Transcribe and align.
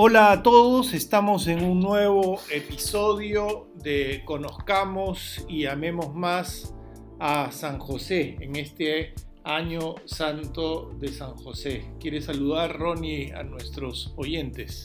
Hola 0.00 0.30
a 0.30 0.42
todos, 0.44 0.94
estamos 0.94 1.48
en 1.48 1.64
un 1.64 1.80
nuevo 1.80 2.38
episodio 2.52 3.66
de 3.82 4.22
Conozcamos 4.24 5.44
y 5.48 5.66
Amemos 5.66 6.14
Más 6.14 6.72
a 7.18 7.50
San 7.50 7.80
José 7.80 8.36
en 8.38 8.54
este 8.54 9.14
año 9.42 9.96
santo 10.04 10.92
de 11.00 11.08
San 11.08 11.34
José. 11.34 11.90
¿Quiere 11.98 12.20
saludar 12.20 12.78
Ronnie 12.78 13.32
a 13.34 13.42
nuestros 13.42 14.14
oyentes? 14.16 14.84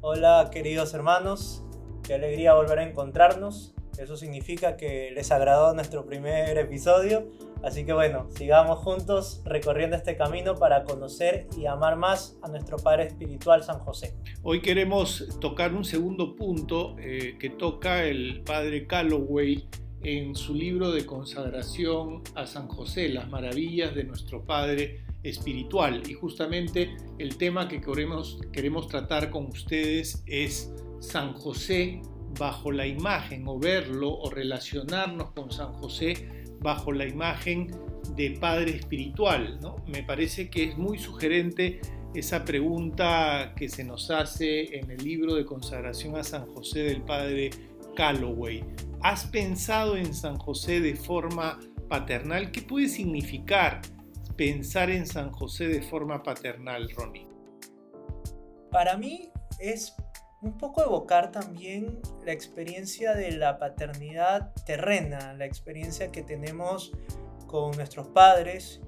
Hola 0.00 0.48
queridos 0.50 0.94
hermanos, 0.94 1.62
qué 2.02 2.14
alegría 2.14 2.54
volver 2.54 2.78
a 2.78 2.88
encontrarnos. 2.88 3.74
Eso 3.98 4.16
significa 4.16 4.76
que 4.76 5.10
les 5.12 5.30
agradó 5.30 5.74
nuestro 5.74 6.04
primer 6.04 6.58
episodio 6.58 7.30
Así 7.64 7.86
que 7.86 7.94
bueno, 7.94 8.28
sigamos 8.36 8.80
juntos 8.80 9.40
recorriendo 9.46 9.96
este 9.96 10.18
camino 10.18 10.54
para 10.54 10.84
conocer 10.84 11.46
y 11.56 11.64
amar 11.64 11.96
más 11.96 12.36
a 12.42 12.48
nuestro 12.48 12.76
Padre 12.76 13.06
Espiritual 13.06 13.62
San 13.62 13.78
José. 13.78 14.14
Hoy 14.42 14.60
queremos 14.60 15.38
tocar 15.40 15.72
un 15.72 15.82
segundo 15.82 16.36
punto 16.36 16.94
eh, 16.98 17.38
que 17.40 17.48
toca 17.48 18.04
el 18.04 18.42
Padre 18.42 18.86
Calloway 18.86 19.66
en 20.02 20.34
su 20.34 20.54
libro 20.54 20.90
de 20.92 21.06
consagración 21.06 22.20
a 22.34 22.46
San 22.46 22.68
José, 22.68 23.08
las 23.08 23.30
maravillas 23.30 23.94
de 23.94 24.04
nuestro 24.04 24.44
Padre 24.44 25.02
Espiritual. 25.22 26.02
Y 26.06 26.12
justamente 26.12 26.94
el 27.18 27.38
tema 27.38 27.66
que 27.66 27.80
queremos, 27.80 28.40
queremos 28.52 28.88
tratar 28.88 29.30
con 29.30 29.46
ustedes 29.46 30.22
es 30.26 30.70
San 31.00 31.32
José 31.32 32.02
bajo 32.38 32.72
la 32.72 32.86
imagen 32.86 33.46
o 33.46 33.58
verlo 33.58 34.12
o 34.12 34.30
relacionarnos 34.30 35.30
con 35.30 35.50
San 35.50 35.72
José 35.74 36.44
bajo 36.60 36.92
la 36.92 37.06
imagen 37.06 37.70
de 38.16 38.32
padre 38.40 38.76
espiritual. 38.76 39.58
¿no? 39.60 39.76
Me 39.86 40.02
parece 40.02 40.50
que 40.50 40.64
es 40.64 40.78
muy 40.78 40.98
sugerente 40.98 41.80
esa 42.14 42.44
pregunta 42.44 43.54
que 43.56 43.68
se 43.68 43.84
nos 43.84 44.10
hace 44.10 44.78
en 44.78 44.90
el 44.90 45.02
libro 45.02 45.34
de 45.34 45.44
consagración 45.44 46.16
a 46.16 46.24
San 46.24 46.46
José 46.54 46.80
del 46.84 47.02
padre 47.02 47.50
Calloway. 47.96 48.64
¿Has 49.02 49.26
pensado 49.26 49.96
en 49.96 50.14
San 50.14 50.36
José 50.38 50.80
de 50.80 50.94
forma 50.94 51.58
paternal? 51.88 52.50
¿Qué 52.50 52.62
puede 52.62 52.88
significar 52.88 53.82
pensar 54.36 54.90
en 54.90 55.06
San 55.06 55.30
José 55.30 55.68
de 55.68 55.82
forma 55.82 56.22
paternal, 56.22 56.88
Ronnie? 56.96 57.26
Para 58.70 58.96
mí 58.96 59.30
es 59.60 59.94
un 60.44 60.58
poco 60.58 60.82
evocar 60.82 61.32
también 61.32 61.98
la 62.24 62.32
experiencia 62.32 63.14
de 63.14 63.32
la 63.32 63.58
paternidad 63.58 64.52
terrena, 64.66 65.34
la 65.34 65.46
experiencia 65.46 66.12
que 66.12 66.22
tenemos 66.22 66.92
con 67.46 67.72
nuestros 67.72 68.08
padres 68.08 68.82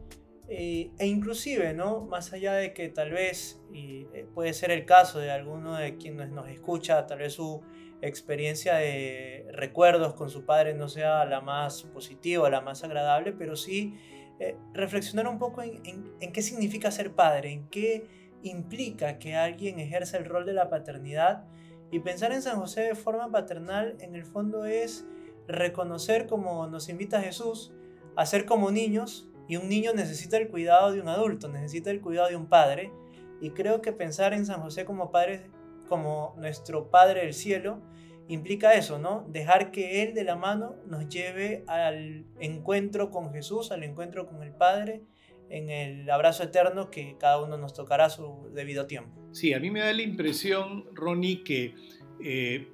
eh, 0.49 0.91
e 0.99 1.07
inclusive, 1.07 1.73
¿no? 1.73 2.03
Más 2.03 2.33
allá 2.33 2.55
de 2.55 2.73
que 2.73 2.89
tal 2.89 3.11
vez, 3.11 3.61
y 3.73 4.07
eh, 4.13 4.27
puede 4.33 4.53
ser 4.53 4.71
el 4.71 4.85
caso 4.85 5.19
de 5.19 5.31
alguno 5.31 5.75
de 5.77 5.97
quienes 5.97 6.31
nos 6.31 6.49
escucha, 6.49 7.07
tal 7.07 7.19
vez 7.19 7.33
su 7.33 7.63
experiencia 8.03 8.75
de 8.75 9.47
recuerdos 9.53 10.15
con 10.15 10.31
su 10.31 10.45
padre 10.45 10.75
no 10.75 10.89
sea 10.89 11.25
la 11.25 11.41
más 11.41 11.83
positiva, 11.85 12.49
la 12.51 12.61
más 12.61 12.85
agradable, 12.85 13.33
pero 13.33 13.57
sí 13.57 13.95
eh, 14.39 14.55
reflexionar 14.75 15.27
un 15.27 15.39
poco 15.39 15.63
en, 15.63 15.81
en 16.21 16.33
qué 16.33 16.43
significa 16.43 16.91
ser 16.91 17.13
padre, 17.13 17.51
en 17.51 17.69
qué 17.69 18.07
implica 18.49 19.19
que 19.19 19.37
alguien 19.37 19.79
ejerza 19.79 20.17
el 20.17 20.25
rol 20.25 20.47
de 20.47 20.53
la 20.53 20.69
paternidad 20.69 21.45
y 21.91 22.01
pensar 22.01 22.33
en 22.33 22.43
San 22.43 22.59
José 22.59 22.83
de 22.83 22.95
forma 22.95 23.31
paternal 23.31 23.97
en 24.01 24.15
el 24.15 24.25
fondo 24.25 24.65
es 24.65 25.07
reconocer 25.47 26.27
como 26.27 26.67
nos 26.67 26.89
invita 26.89 27.21
Jesús 27.21 27.73
a 28.17 28.27
ser 28.27 28.47
como 28.47 28.71
niños 28.71 29.29
y 29.49 29.57
un 29.57 29.69
niño 29.69 29.93
necesita 29.95 30.37
el 30.37 30.49
cuidado 30.49 30.93
de 30.93 31.01
un 31.01 31.09
adulto, 31.09 31.49
necesita 31.49 31.91
el 31.91 32.01
cuidado 32.01 32.29
de 32.29 32.37
un 32.37 32.47
padre 32.47 32.93
y 33.41 33.51
creo 33.51 33.81
que 33.81 33.93
pensar 33.93 34.33
en 34.33 34.47
San 34.47 34.61
José 34.61 34.85
como 34.85 35.11
padre 35.11 35.51
como 35.89 36.35
nuestro 36.37 36.91
Padre 36.91 37.23
del 37.23 37.35
cielo 37.35 37.81
implica 38.29 38.75
eso, 38.75 38.99
¿no? 38.99 39.25
Dejar 39.29 39.71
que 39.71 40.03
Él 40.03 40.15
de 40.15 40.25
la 40.25 40.37
mano 40.37 40.77
nos 40.87 41.09
lleve 41.09 41.65
al 41.69 42.27
encuentro 42.41 43.11
con 43.11 43.33
Jesús, 43.33 43.71
al 43.71 43.85
encuentro 43.85 44.27
con 44.27 44.43
el 44.43 44.53
Padre 44.53 45.03
en 45.51 45.71
el 45.71 46.11
abrazo 46.11 46.45
eterno 46.45 46.91
que 46.91 47.17
cada 47.19 47.43
uno 47.43 47.57
nos 47.57 47.75
tocará 47.75 48.11
su 48.11 48.51
debido 48.53 48.87
tiempo. 48.87 49.29
Sí, 49.33 49.53
a 49.53 49.61
mí 49.61 49.71
me 49.71 49.81
da 49.81 49.93
la 49.93 50.03
impresión, 50.03 50.87
Ronnie, 50.95 51.43
que 51.45 51.75
eh, 52.23 52.69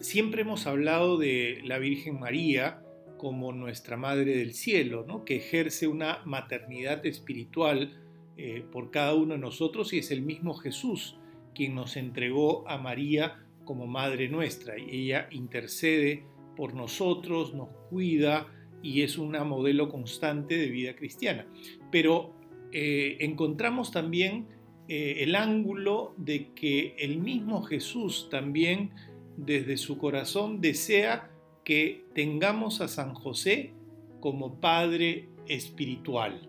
siempre 0.00 0.42
hemos 0.42 0.66
hablado 0.66 1.18
de 1.18 1.60
la 1.64 1.78
Virgen 1.78 2.18
María 2.18 2.82
como 3.16 3.52
nuestra 3.52 3.96
Madre 3.96 4.36
del 4.36 4.54
Cielo, 4.54 5.04
¿no? 5.06 5.24
que 5.24 5.36
ejerce 5.36 5.86
una 5.86 6.22
maternidad 6.24 7.04
espiritual 7.04 8.00
eh, 8.36 8.64
por 8.72 8.90
cada 8.90 9.14
uno 9.14 9.34
de 9.34 9.40
nosotros 9.40 9.92
y 9.92 9.98
es 9.98 10.10
el 10.10 10.22
mismo 10.22 10.54
Jesús 10.54 11.16
quien 11.54 11.74
nos 11.74 11.96
entregó 11.96 12.66
a 12.68 12.78
María 12.78 13.44
como 13.64 13.86
Madre 13.86 14.28
nuestra 14.28 14.78
y 14.78 15.02
ella 15.02 15.28
intercede 15.30 16.24
por 16.56 16.74
nosotros, 16.74 17.54
nos 17.54 17.68
cuida, 17.90 18.46
y 18.82 19.02
es 19.02 19.18
una 19.18 19.44
modelo 19.44 19.88
constante 19.88 20.56
de 20.56 20.68
vida 20.68 20.94
cristiana. 20.96 21.46
Pero 21.90 22.34
eh, 22.72 23.16
encontramos 23.20 23.90
también 23.90 24.46
eh, 24.88 25.22
el 25.22 25.36
ángulo 25.36 26.14
de 26.16 26.52
que 26.54 26.94
el 26.98 27.18
mismo 27.18 27.62
Jesús 27.62 28.28
también 28.30 28.90
desde 29.36 29.76
su 29.76 29.98
corazón 29.98 30.60
desea 30.60 31.30
que 31.64 32.04
tengamos 32.14 32.80
a 32.80 32.88
San 32.88 33.14
José 33.14 33.72
como 34.20 34.60
Padre 34.60 35.28
espiritual, 35.46 36.48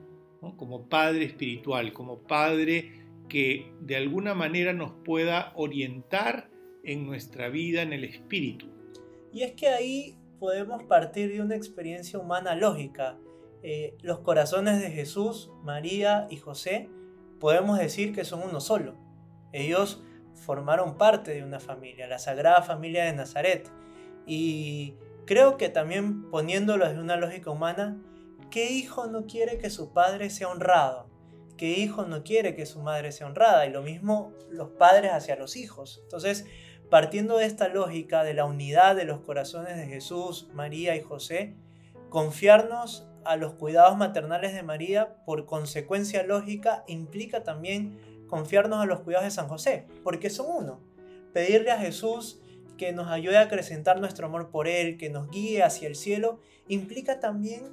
como 0.58 0.90
Padre 0.90 1.26
espiritual, 1.26 1.94
como 1.94 2.20
Padre 2.20 2.92
que 3.30 3.72
de 3.80 3.96
alguna 3.96 4.34
manera 4.34 4.74
nos 4.74 4.92
pueda 5.06 5.54
orientar 5.56 6.50
en 6.84 7.06
nuestra 7.06 7.50
vida 7.50 7.82
en 7.82 7.94
el 7.94 8.04
espíritu. 8.04 8.68
Y 9.34 9.44
es 9.44 9.54
que 9.54 9.68
ahí 9.68 10.16
podemos 10.42 10.82
partir 10.82 11.32
de 11.32 11.40
una 11.40 11.56
experiencia 11.56 12.18
humana 12.18 12.56
lógica. 12.56 13.16
Eh, 13.62 13.96
los 14.02 14.22
corazones 14.22 14.82
de 14.82 14.90
Jesús, 14.90 15.52
María 15.62 16.26
y 16.32 16.38
José 16.38 16.90
podemos 17.40 17.78
decir 17.78 18.12
que 18.12 18.26
son 18.26 18.42
uno 18.42 18.60
solo. 18.60 18.96
Ellos 19.54 20.02
formaron 20.34 20.98
parte 20.98 21.32
de 21.36 21.44
una 21.44 21.60
familia, 21.60 22.08
la 22.08 22.18
Sagrada 22.18 22.64
Familia 22.64 23.06
de 23.06 23.14
Nazaret. 23.14 23.70
Y 24.26 24.96
creo 25.28 25.58
que 25.58 25.70
también 25.70 26.32
poniéndolo 26.32 26.88
desde 26.88 27.02
una 27.02 27.18
lógica 27.18 27.52
humana, 27.52 28.02
¿qué 28.50 28.72
hijo 28.72 29.06
no 29.06 29.28
quiere 29.28 29.60
que 29.60 29.70
su 29.70 29.94
padre 29.94 30.32
sea 30.32 30.48
honrado? 30.48 31.08
¿Qué 31.56 31.70
hijo 31.78 32.06
no 32.06 32.24
quiere 32.24 32.56
que 32.56 32.66
su 32.66 32.82
madre 32.82 33.12
sea 33.12 33.28
honrada? 33.28 33.68
Y 33.68 33.70
lo 33.70 33.84
mismo 33.84 34.34
los 34.50 34.70
padres 34.70 35.12
hacia 35.14 35.36
los 35.36 35.56
hijos. 35.56 36.00
Entonces, 36.02 36.48
Partiendo 36.92 37.38
de 37.38 37.46
esta 37.46 37.70
lógica 37.70 38.26
de 38.26 38.34
la 38.34 38.44
unidad 38.44 38.98
de 38.98 39.06
los 39.06 39.22
corazones 39.22 39.78
de 39.78 39.86
Jesús, 39.86 40.50
María 40.54 40.94
y 40.98 41.02
José, 41.02 41.56
confiarnos 42.10 43.08
a 43.24 43.38
los 43.38 43.54
cuidados 43.54 43.96
maternales 43.96 44.54
de 44.54 44.62
María 44.62 45.16
por 45.24 45.46
consecuencia 45.46 46.24
lógica 46.24 46.84
implica 46.88 47.44
también 47.44 47.98
confiarnos 48.28 48.82
a 48.82 48.86
los 48.86 49.00
cuidados 49.00 49.24
de 49.24 49.32
San 49.32 49.48
José, 49.48 49.88
porque 50.04 50.30
son 50.30 50.48
uno. 50.50 50.82
Pedirle 51.32 51.72
a 51.72 51.80
Jesús 51.80 52.42
que 52.78 52.92
nos 52.92 53.08
ayude 53.08 53.38
a 53.38 53.44
acrecentar 53.44 54.02
nuestro 54.02 54.28
amor 54.28 54.50
por 54.50 54.68
Él, 54.68 54.98
que 54.98 55.10
nos 55.10 55.32
guíe 55.32 55.64
hacia 55.64 55.88
el 55.88 55.96
cielo, 55.96 56.42
implica 56.68 57.22
también 57.22 57.72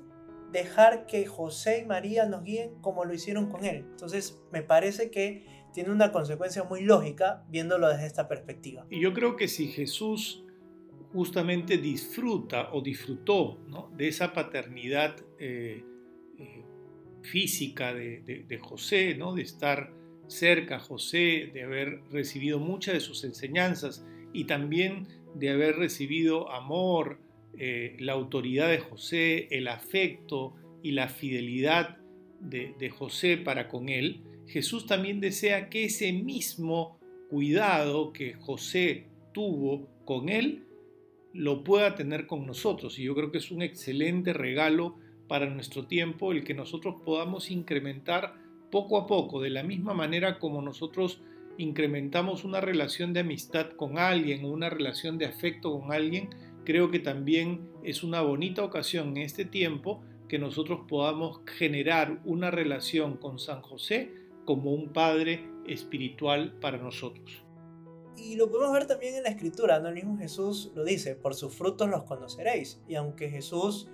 dejar 0.52 1.06
que 1.06 1.26
José 1.26 1.80
y 1.80 1.86
María 1.86 2.24
nos 2.26 2.44
guíen 2.44 2.80
como 2.82 3.04
lo 3.04 3.12
hicieron 3.14 3.50
con 3.50 3.64
Él. 3.64 3.78
Entonces 3.78 4.38
me 4.52 4.62
parece 4.62 5.10
que 5.10 5.44
tiene 5.72 5.90
una 5.90 6.12
consecuencia 6.12 6.64
muy 6.64 6.82
lógica 6.82 7.44
viéndolo 7.48 7.88
desde 7.88 8.06
esta 8.06 8.28
perspectiva. 8.28 8.86
Y 8.90 9.00
yo 9.00 9.12
creo 9.12 9.36
que 9.36 9.48
si 9.48 9.68
Jesús 9.68 10.44
justamente 11.12 11.78
disfruta 11.78 12.70
o 12.72 12.82
disfrutó 12.82 13.58
de 13.96 14.08
esa 14.08 14.32
paternidad 14.32 15.16
eh, 15.38 15.82
eh, 16.38 16.65
física 17.22 17.94
de, 17.94 18.60
José, 18.60 19.15
¿no? 19.15 19.34
de 19.34 19.42
estar 19.42 19.92
cerca 20.26 20.76
a 20.76 20.80
José, 20.80 21.50
de 21.53 21.62
haber 21.62 22.03
recibido 22.10 22.59
muchas 22.59 22.94
de 22.94 23.00
sus 23.00 23.24
enseñanzas 23.24 24.04
y 24.32 24.44
también 24.44 25.09
de 25.34 25.50
haber 25.50 25.76
recibido 25.76 26.50
amor, 26.50 27.21
eh, 27.56 27.97
la 27.98 28.12
autoridad 28.12 28.68
de 28.68 28.78
José, 28.78 29.48
el 29.50 29.68
afecto 29.68 30.54
y 30.82 30.92
la 30.92 31.09
fidelidad 31.09 31.97
de 32.41 32.91
José 32.91 33.36
para 33.36 33.68
con 33.68 33.88
él, 33.88 34.22
Jesús 34.48 34.86
también 34.86 35.21
desea 35.21 35.68
que 35.68 35.84
ese 35.84 36.12
mismo 36.12 36.98
cuidado 37.28 38.12
que 38.12 38.34
José 38.34 39.06
tuvo 39.33 39.89
con 40.04 40.28
él, 40.28 40.65
lo 41.33 41.62
pueda 41.62 41.95
tener 41.95 42.27
con 42.27 42.47
nosotros. 42.47 42.98
Y 42.98 43.04
yo 43.04 43.15
creo 43.15 43.30
que 43.30 43.39
es 43.39 43.50
un 43.50 43.62
excelente 43.62 44.33
regalo 44.33 44.97
para 45.28 45.47
nuestro 45.47 45.86
tiempo 45.86 46.33
el 46.33 46.42
que 46.42 46.54
nosotros 46.54 46.97
podamos 47.04 47.50
incrementar 47.50 48.34
poco 48.71 48.98
a 48.98 49.06
poco, 49.06 49.41
de 49.41 49.50
la 49.50 49.62
misma 49.62 49.95
manera 49.95 50.39
como 50.39 50.62
nosotros 50.62 51.21
incrementamos 51.59 52.45
una 52.45 52.60
relación 52.60 53.12
de 53.12 53.21
amistad 53.21 53.71
con 53.71 53.98
alguien 53.98 54.45
o 54.45 54.50
una 54.50 54.71
relación 54.71 55.18
de 55.18 55.27
afecto 55.27 55.78
con 55.78 55.92
alguien, 55.92 56.30
creo 56.65 56.91
que 56.91 57.00
también 57.00 57.68
es 57.83 58.03
una 58.03 58.21
bonita 58.21 58.62
ocasión 58.62 59.16
en 59.16 59.18
este 59.18 59.45
tiempo 59.45 60.03
que 60.28 60.39
nosotros 60.39 60.80
podamos 60.89 61.41
generar 61.47 62.21
una 62.24 62.50
relación 62.50 63.16
con 63.16 63.39
San 63.39 63.62
José 63.62 64.28
como 64.48 64.72
un 64.72 64.95
Padre 64.95 65.47
espiritual 65.66 66.54
para 66.59 66.78
nosotros. 66.78 67.45
Y 68.16 68.34
lo 68.36 68.50
podemos 68.50 68.72
ver 68.72 68.86
también 68.86 69.15
en 69.16 69.24
la 69.24 69.28
escritura, 69.28 69.78
¿no? 69.78 69.89
El 69.89 69.95
mismo 69.95 70.16
Jesús 70.16 70.72
lo 70.74 70.84
dice, 70.84 71.16
por 71.16 71.34
sus 71.34 71.54
frutos 71.54 71.86
los 71.91 72.04
conoceréis. 72.04 72.80
Y 72.89 72.95
aunque 72.95 73.28
Jesús 73.28 73.91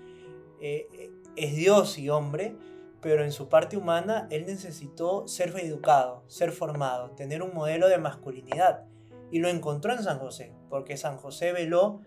eh, 0.61 1.11
es 1.35 1.57
Dios 1.57 1.99
y 1.99 2.09
hombre, 2.09 2.55
pero 3.01 3.25
en 3.25 3.33
su 3.33 3.49
parte 3.49 3.77
humana 3.77 4.29
él 4.31 4.47
necesitó 4.47 5.27
ser 5.27 5.53
educado, 5.59 6.23
ser 6.29 6.53
formado, 6.53 7.11
tener 7.17 7.43
un 7.43 7.53
modelo 7.53 7.89
de 7.89 7.99
masculinidad. 7.99 8.85
Y 9.33 9.41
lo 9.41 9.49
encontró 9.49 9.93
en 9.93 10.05
San 10.05 10.21
José, 10.21 10.53
porque 10.71 10.97
San 10.97 11.17
José 11.17 11.51
veló 11.53 12.01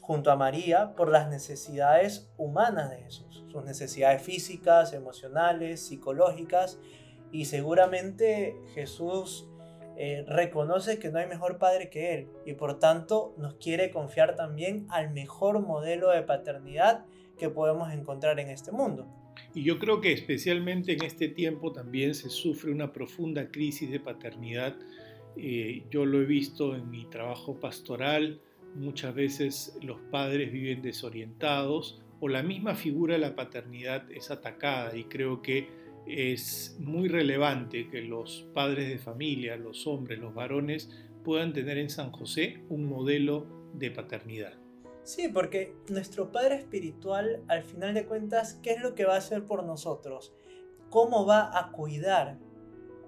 junto 0.00 0.30
a 0.30 0.36
María 0.36 0.94
por 0.94 1.10
las 1.10 1.28
necesidades 1.28 2.30
humanas 2.36 2.90
de 2.90 2.98
Jesús, 2.98 3.44
sus 3.50 3.64
necesidades 3.64 4.22
físicas, 4.22 4.92
emocionales, 4.92 5.84
psicológicas, 5.84 6.78
y 7.32 7.44
seguramente 7.46 8.56
Jesús 8.74 9.48
eh, 9.96 10.24
reconoce 10.28 10.98
que 10.98 11.10
no 11.10 11.18
hay 11.18 11.26
mejor 11.26 11.58
padre 11.58 11.90
que 11.90 12.14
Él 12.14 12.28
y 12.46 12.54
por 12.54 12.78
tanto 12.78 13.34
nos 13.36 13.54
quiere 13.54 13.90
confiar 13.90 14.36
también 14.36 14.86
al 14.90 15.10
mejor 15.10 15.60
modelo 15.60 16.10
de 16.10 16.22
paternidad 16.22 17.04
que 17.36 17.48
podemos 17.48 17.92
encontrar 17.92 18.38
en 18.38 18.48
este 18.48 18.70
mundo. 18.70 19.06
Y 19.54 19.62
yo 19.62 19.78
creo 19.78 20.00
que 20.00 20.12
especialmente 20.12 20.92
en 20.92 21.04
este 21.04 21.28
tiempo 21.28 21.72
también 21.72 22.14
se 22.14 22.28
sufre 22.28 22.70
una 22.70 22.92
profunda 22.92 23.50
crisis 23.50 23.90
de 23.90 24.00
paternidad. 24.00 24.76
Eh, 25.36 25.84
yo 25.90 26.04
lo 26.04 26.20
he 26.20 26.26
visto 26.26 26.74
en 26.74 26.90
mi 26.90 27.06
trabajo 27.06 27.58
pastoral, 27.58 28.40
muchas 28.74 29.14
veces 29.14 29.78
los 29.82 30.00
padres 30.10 30.52
viven 30.52 30.82
desorientados 30.82 32.00
o 32.20 32.28
la 32.28 32.42
misma 32.42 32.74
figura 32.74 33.14
de 33.14 33.20
la 33.20 33.34
paternidad 33.34 34.10
es 34.10 34.30
atacada 34.30 34.96
y 34.96 35.04
creo 35.04 35.42
que 35.42 35.68
es 36.08 36.76
muy 36.80 37.08
relevante 37.08 37.88
que 37.88 38.02
los 38.02 38.48
padres 38.54 38.88
de 38.88 38.98
familia, 38.98 39.56
los 39.56 39.86
hombres, 39.86 40.18
los 40.18 40.34
varones, 40.34 40.90
puedan 41.24 41.52
tener 41.52 41.78
en 41.78 41.90
San 41.90 42.10
José 42.10 42.64
un 42.68 42.86
modelo 42.86 43.46
de 43.74 43.90
paternidad. 43.90 44.54
Sí, 45.04 45.28
porque 45.28 45.74
nuestro 45.88 46.32
Padre 46.32 46.56
Espiritual, 46.56 47.42
al 47.48 47.62
final 47.62 47.94
de 47.94 48.06
cuentas, 48.06 48.60
¿qué 48.62 48.72
es 48.72 48.82
lo 48.82 48.94
que 48.94 49.04
va 49.04 49.14
a 49.14 49.18
hacer 49.18 49.46
por 49.46 49.64
nosotros? 49.64 50.34
¿Cómo 50.90 51.26
va 51.26 51.58
a 51.58 51.72
cuidar 51.72 52.38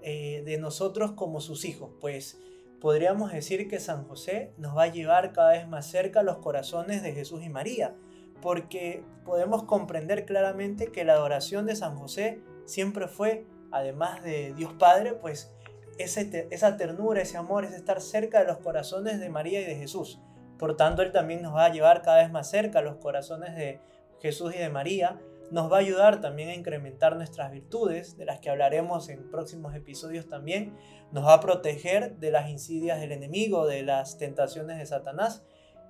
eh, 0.02 0.42
de 0.44 0.58
nosotros 0.58 1.12
como 1.12 1.40
sus 1.40 1.64
hijos? 1.64 1.90
Pues 2.00 2.40
podríamos 2.80 3.32
decir 3.32 3.68
que 3.68 3.80
San 3.80 4.04
José 4.04 4.54
nos 4.56 4.76
va 4.76 4.84
a 4.84 4.92
llevar 4.92 5.32
cada 5.32 5.52
vez 5.52 5.68
más 5.68 5.90
cerca 5.90 6.22
los 6.22 6.38
corazones 6.38 7.02
de 7.02 7.12
Jesús 7.12 7.42
y 7.44 7.50
María, 7.50 7.94
porque 8.40 9.04
podemos 9.24 9.64
comprender 9.64 10.24
claramente 10.24 10.86
que 10.86 11.04
la 11.04 11.12
adoración 11.12 11.66
de 11.66 11.76
San 11.76 11.96
José 11.96 12.40
siempre 12.70 13.08
fue, 13.08 13.46
además 13.70 14.22
de 14.22 14.54
Dios 14.54 14.72
Padre, 14.78 15.12
pues 15.14 15.52
esa 15.98 16.76
ternura, 16.76 17.20
ese 17.20 17.36
amor, 17.36 17.64
es 17.64 17.72
estar 17.72 18.00
cerca 18.00 18.40
de 18.40 18.46
los 18.46 18.58
corazones 18.58 19.20
de 19.20 19.28
María 19.28 19.60
y 19.60 19.64
de 19.64 19.76
Jesús. 19.76 20.20
Por 20.58 20.76
tanto, 20.76 21.02
Él 21.02 21.12
también 21.12 21.42
nos 21.42 21.54
va 21.54 21.66
a 21.66 21.72
llevar 21.72 22.02
cada 22.02 22.22
vez 22.22 22.30
más 22.30 22.50
cerca 22.50 22.78
a 22.78 22.82
los 22.82 22.96
corazones 22.96 23.54
de 23.54 23.80
Jesús 24.20 24.54
y 24.54 24.58
de 24.58 24.70
María. 24.70 25.20
Nos 25.50 25.70
va 25.70 25.76
a 25.76 25.80
ayudar 25.80 26.20
también 26.20 26.48
a 26.48 26.54
incrementar 26.54 27.16
nuestras 27.16 27.50
virtudes, 27.50 28.16
de 28.16 28.24
las 28.24 28.40
que 28.40 28.50
hablaremos 28.50 29.08
en 29.08 29.30
próximos 29.30 29.74
episodios 29.74 30.28
también. 30.28 30.76
Nos 31.12 31.24
va 31.24 31.34
a 31.34 31.40
proteger 31.40 32.16
de 32.16 32.30
las 32.30 32.48
insidias 32.48 33.00
del 33.00 33.12
enemigo, 33.12 33.66
de 33.66 33.82
las 33.82 34.16
tentaciones 34.16 34.78
de 34.78 34.86
Satanás 34.86 35.42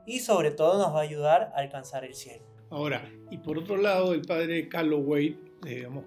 y 0.06 0.20
sobre 0.20 0.50
todo 0.50 0.78
nos 0.78 0.94
va 0.94 1.00
a 1.00 1.02
ayudar 1.02 1.52
a 1.54 1.58
alcanzar 1.58 2.04
el 2.04 2.14
cielo. 2.14 2.44
Ahora, 2.70 3.02
y 3.30 3.38
por 3.38 3.58
otro 3.58 3.76
lado, 3.76 4.14
el 4.14 4.22
padre 4.22 4.68
Calloway, 4.68 5.38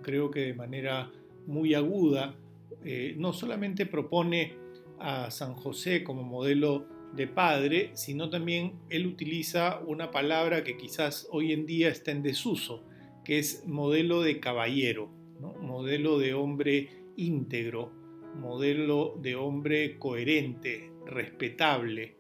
creo 0.02 0.32
que 0.32 0.42
de 0.42 0.54
manera 0.54 1.12
muy 1.46 1.74
aguda, 1.74 2.36
eh, 2.84 3.16
no 3.18 3.34
solamente 3.34 3.86
propone 3.86 4.54
a 5.00 5.32
San 5.32 5.54
José 5.54 6.04
como 6.04 6.24
modelo 6.24 6.86
de 7.14 7.28
padre, 7.28 7.92
sino 7.94 8.30
también 8.30 8.74
él 8.90 9.06
utiliza 9.06 9.80
una 9.86 10.12
palabra 10.12 10.64
que 10.64 10.78
quizás 10.78 11.28
hoy 11.32 11.54
en 11.54 11.66
día 11.66 11.90
está 11.90 12.12
en 12.12 12.24
desuso, 12.24 12.84
que 13.24 13.40
es 13.40 13.66
modelo 13.68 14.22
de 14.22 14.40
caballero, 14.40 15.10
modelo 15.62 16.18
de 16.18 16.34
hombre 16.34 16.90
íntegro, 17.16 17.92
modelo 18.36 19.18
de 19.22 19.36
hombre 19.36 19.98
coherente, 20.00 20.92
respetable, 21.06 22.18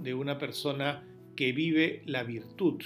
de 0.00 0.14
una 0.14 0.38
persona 0.38 1.06
que 1.34 1.52
vive 1.52 2.02
la 2.06 2.22
virtud. 2.22 2.82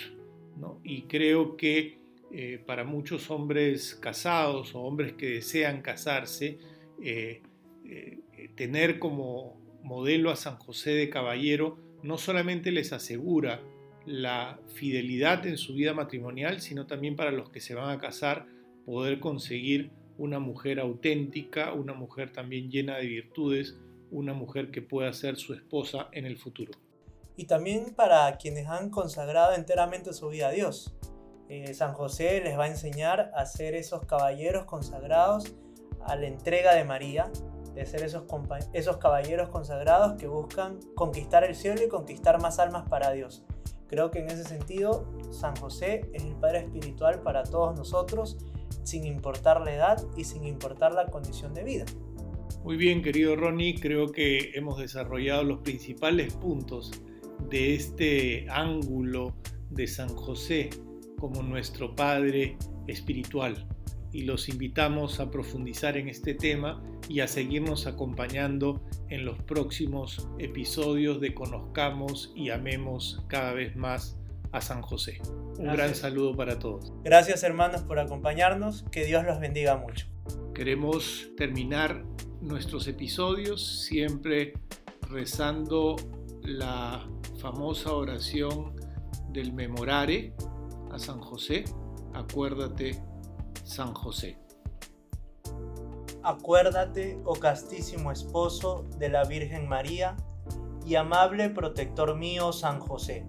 Y 0.85 1.03
creo 1.03 1.57
que 1.57 2.00
eh, 2.32 2.62
para 2.65 2.85
muchos 2.85 3.31
hombres 3.31 3.97
casados 3.97 4.75
o 4.75 4.82
hombres 4.82 5.15
que 5.15 5.31
desean 5.31 5.82
casarse, 5.82 6.59
eh, 7.03 7.43
eh, 7.85 8.21
tener 8.55 9.00
como 9.00 9.61
modelo 9.82 10.31
a 10.31 10.37
San 10.37 10.56
José 10.56 10.91
de 10.91 11.11
Caballero 11.11 11.79
no 12.03 12.19
solamente 12.19 12.71
les 12.71 12.93
asegura 12.93 13.61
la 14.06 14.61
fidelidad 14.75 15.44
en 15.47 15.59
su 15.59 15.75
vida 15.75 15.93
matrimonial, 15.93 16.61
sino 16.61 16.87
también 16.87 17.17
para 17.17 17.32
los 17.32 17.50
que 17.50 17.61
se 17.61 17.75
van 17.75 17.91
a 17.91 18.00
casar 18.00 18.47
poder 18.87 19.21
conseguir 19.21 19.91
una 20.17 20.38
mujer 20.38 20.81
auténtica, 20.81 21.73
una 21.73 21.94
mujer 21.94 22.32
también 22.32 22.71
llena 22.71 22.97
de 22.99 23.06
virtudes, 23.06 23.77
una 24.11 24.35
mujer 24.35 24.71
que 24.71 24.82
pueda 24.82 25.12
ser 25.12 25.37
su 25.37 25.53
esposa 25.55 26.09
en 26.12 26.27
el 26.27 26.38
futuro. 26.38 26.73
Y 27.37 27.47
también 27.47 27.94
para 27.94 28.37
quienes 28.37 28.67
han 28.67 28.91
consagrado 28.91 29.55
enteramente 29.55 30.12
su 30.12 30.29
vida 30.29 30.49
a 30.49 30.53
Dios. 30.53 30.94
Eh, 31.50 31.75
San 31.75 31.94
José 31.94 32.41
les 32.44 32.56
va 32.56 32.64
a 32.64 32.69
enseñar 32.69 33.32
a 33.35 33.44
ser 33.44 33.75
esos 33.75 34.06
caballeros 34.06 34.67
consagrados 34.67 35.52
a 36.06 36.14
la 36.14 36.29
entrega 36.29 36.76
de 36.76 36.85
María, 36.85 37.29
de 37.75 37.85
ser 37.87 38.05
esos, 38.05 38.23
esos 38.73 38.99
caballeros 38.99 39.49
consagrados 39.49 40.17
que 40.17 40.29
buscan 40.29 40.79
conquistar 40.94 41.43
el 41.43 41.56
cielo 41.56 41.82
y 41.85 41.88
conquistar 41.88 42.41
más 42.41 42.61
almas 42.61 42.88
para 42.88 43.11
Dios. 43.11 43.44
Creo 43.88 44.12
que 44.12 44.20
en 44.20 44.31
ese 44.31 44.44
sentido 44.44 45.12
San 45.32 45.56
José 45.56 46.08
es 46.12 46.23
el 46.23 46.37
Padre 46.37 46.61
Espiritual 46.61 47.20
para 47.20 47.43
todos 47.43 47.76
nosotros, 47.76 48.38
sin 48.85 49.05
importar 49.05 49.61
la 49.61 49.75
edad 49.75 50.06
y 50.17 50.23
sin 50.23 50.44
importar 50.44 50.93
la 50.93 51.06
condición 51.06 51.53
de 51.53 51.64
vida. 51.64 51.85
Muy 52.62 52.76
bien, 52.76 53.03
querido 53.03 53.35
Ronnie, 53.35 53.75
creo 53.81 54.12
que 54.12 54.53
hemos 54.55 54.79
desarrollado 54.79 55.43
los 55.43 55.58
principales 55.62 56.32
puntos 56.32 56.93
de 57.49 57.75
este 57.75 58.46
ángulo 58.49 59.35
de 59.70 59.88
San 59.88 60.14
José 60.14 60.70
como 61.20 61.43
nuestro 61.43 61.94
Padre 61.94 62.56
Espiritual 62.87 63.67
y 64.12 64.22
los 64.22 64.48
invitamos 64.48 65.20
a 65.20 65.31
profundizar 65.31 65.96
en 65.96 66.08
este 66.08 66.34
tema 66.34 66.82
y 67.08 67.20
a 67.20 67.29
seguirnos 67.29 67.86
acompañando 67.86 68.82
en 69.08 69.24
los 69.24 69.41
próximos 69.43 70.29
episodios 70.39 71.20
de 71.20 71.34
Conozcamos 71.34 72.32
y 72.34 72.50
Amemos 72.50 73.24
cada 73.29 73.53
vez 73.53 73.77
más 73.77 74.19
a 74.53 74.60
San 74.60 74.82
José. 74.82 75.20
Un 75.58 75.67
gran 75.67 75.94
saludo 75.94 76.36
para 76.36 76.58
todos. 76.58 76.93
Gracias 77.05 77.43
hermanos 77.44 77.82
por 77.82 77.98
acompañarnos, 77.98 78.84
que 78.91 79.05
Dios 79.05 79.24
los 79.24 79.39
bendiga 79.39 79.77
mucho. 79.77 80.06
Queremos 80.55 81.31
terminar 81.36 82.05
nuestros 82.41 82.89
episodios 82.89 83.84
siempre 83.84 84.55
rezando 85.08 85.96
la 86.43 87.08
famosa 87.39 87.93
oración 87.93 88.74
del 89.32 89.53
memorare 89.53 90.32
a 90.91 90.99
San 90.99 91.20
José. 91.20 91.65
Acuérdate 92.15 93.03
San 93.65 93.94
José. 93.94 94.39
Acuérdate, 96.23 97.19
oh 97.25 97.35
castísimo 97.35 98.13
esposo 98.13 98.85
de 98.99 99.09
la 99.09 99.25
Virgen 99.25 99.69
María 99.69 100.17
y 100.85 100.97
amable 100.97 101.49
protector 101.51 102.17
mío 102.17 102.53
San 102.53 102.81
José, 102.81 103.27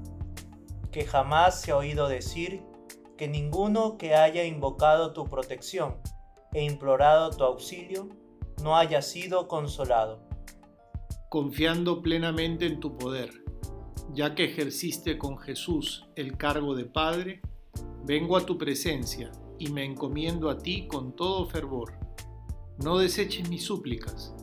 que 0.91 1.05
jamás 1.05 1.61
se 1.61 1.71
ha 1.71 1.77
oído 1.77 2.09
decir 2.09 2.63
que 3.17 3.27
ninguno 3.27 3.97
que 3.97 4.15
haya 4.15 4.43
invocado 4.43 5.13
tu 5.13 5.25
protección 5.25 5.97
e 6.53 6.63
implorado 6.63 7.29
tu 7.29 7.43
auxilio 7.43 8.09
no 8.61 8.75
haya 8.75 9.01
sido 9.01 9.47
consolado. 9.47 10.27
Confiando 11.29 12.01
plenamente 12.01 12.65
en 12.65 12.79
tu 12.79 12.97
poder, 12.97 13.29
ya 14.11 14.35
que 14.35 14.45
ejerciste 14.45 15.17
con 15.17 15.37
Jesús 15.37 16.09
el 16.15 16.35
cargo 16.37 16.75
de 16.75 16.85
Padre, 16.85 17.41
vengo 18.05 18.37
a 18.37 18.45
tu 18.45 18.57
presencia 18.57 19.31
y 19.59 19.69
me 19.69 19.83
encomiendo 19.85 20.49
a 20.49 20.57
ti 20.57 20.87
con 20.87 21.15
todo 21.15 21.45
fervor. 21.47 21.93
No 22.83 22.97
deseches 22.97 23.49
mis 23.49 23.63
súplicas, 23.63 24.33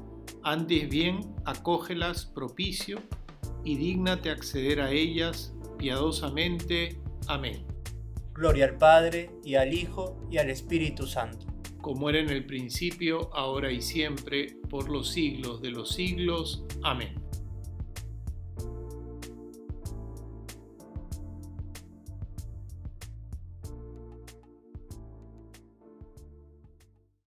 antes 0.42 0.88
bien 0.88 1.34
acógelas 1.44 2.26
propicio 2.26 3.00
y 3.64 3.76
dígnate 3.76 4.30
acceder 4.30 4.80
a 4.80 4.90
ellas 4.90 5.54
piadosamente. 5.76 7.00
Amén. 7.26 7.66
Gloria 8.32 8.66
al 8.66 8.78
Padre, 8.78 9.30
y 9.44 9.56
al 9.56 9.74
Hijo, 9.74 10.16
y 10.30 10.38
al 10.38 10.48
Espíritu 10.48 11.06
Santo. 11.06 11.46
Como 11.80 12.08
era 12.08 12.20
en 12.20 12.30
el 12.30 12.46
principio, 12.46 13.34
ahora 13.34 13.72
y 13.72 13.82
siempre, 13.82 14.56
por 14.70 14.88
los 14.88 15.10
siglos 15.10 15.60
de 15.60 15.70
los 15.70 15.90
siglos. 15.90 16.64
Amén. 16.82 17.17